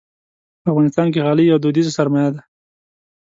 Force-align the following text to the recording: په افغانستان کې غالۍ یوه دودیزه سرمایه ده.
په 0.61 0.67
افغانستان 0.71 1.07
کې 1.11 1.23
غالۍ 1.25 1.45
یوه 1.45 1.61
دودیزه 1.61 1.91
سرمایه 1.97 2.29
ده. 2.35 2.41